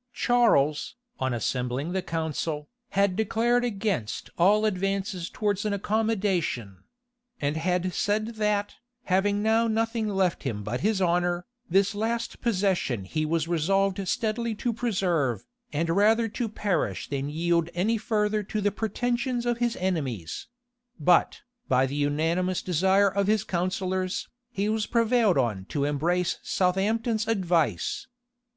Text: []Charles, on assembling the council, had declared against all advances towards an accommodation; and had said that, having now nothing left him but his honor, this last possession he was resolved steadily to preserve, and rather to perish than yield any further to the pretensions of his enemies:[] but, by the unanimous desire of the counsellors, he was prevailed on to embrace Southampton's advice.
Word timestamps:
[]Charles, 0.12 0.96
on 1.20 1.32
assembling 1.32 1.92
the 1.92 2.02
council, 2.02 2.68
had 2.98 3.14
declared 3.14 3.64
against 3.64 4.28
all 4.36 4.64
advances 4.64 5.30
towards 5.30 5.64
an 5.64 5.72
accommodation; 5.72 6.82
and 7.40 7.56
had 7.56 7.94
said 7.94 8.34
that, 8.42 8.74
having 9.04 9.40
now 9.40 9.68
nothing 9.68 10.08
left 10.08 10.42
him 10.42 10.64
but 10.64 10.80
his 10.80 11.00
honor, 11.00 11.46
this 11.70 11.94
last 11.94 12.40
possession 12.40 13.04
he 13.04 13.24
was 13.24 13.46
resolved 13.46 14.08
steadily 14.08 14.52
to 14.56 14.72
preserve, 14.72 15.44
and 15.72 15.88
rather 15.90 16.26
to 16.26 16.48
perish 16.48 17.08
than 17.08 17.30
yield 17.30 17.70
any 17.72 17.96
further 17.96 18.42
to 18.42 18.60
the 18.60 18.72
pretensions 18.72 19.46
of 19.46 19.58
his 19.58 19.76
enemies:[] 19.76 20.48
but, 20.98 21.42
by 21.68 21.86
the 21.86 21.94
unanimous 21.94 22.62
desire 22.62 23.06
of 23.12 23.26
the 23.26 23.38
counsellors, 23.46 24.28
he 24.50 24.68
was 24.68 24.86
prevailed 24.86 25.38
on 25.38 25.66
to 25.66 25.84
embrace 25.84 26.40
Southampton's 26.42 27.28
advice. 27.28 28.08